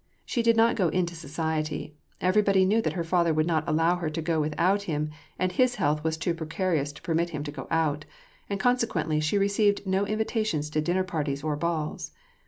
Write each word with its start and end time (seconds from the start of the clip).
She 0.25 0.41
did 0.41 0.57
not 0.57 0.75
go 0.75 0.87
into 0.87 1.13
society: 1.13 1.93
everybody 2.19 2.65
knew 2.65 2.81
that 2.81 2.93
her 2.93 3.03
father 3.03 3.35
would 3.35 3.45
not 3.45 3.63
allow 3.69 3.97
her 3.97 4.09
to 4.09 4.19
go 4.19 4.41
without 4.41 4.81
him, 4.89 5.11
and 5.37 5.51
his 5.51 5.75
health 5.75 6.03
was 6.03 6.17
too 6.17 6.33
precarious 6.33 6.91
to 6.93 7.03
permit 7.03 7.29
him 7.29 7.43
to 7.43 7.51
go 7.51 7.67
out; 7.69 8.05
and, 8.49 8.59
consequently, 8.59 9.19
she 9.19 9.37
received 9.37 9.85
no 9.85 10.07
invitations 10.07 10.71
to 10.71 10.81
dinner 10.81 11.03
parties 11.03 11.43
or 11.43 11.55
balls. 11.55 12.13